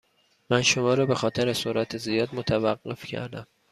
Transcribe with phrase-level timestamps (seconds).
[0.49, 3.47] من شما را به خاطر سرعت زیاد متوقف کردم.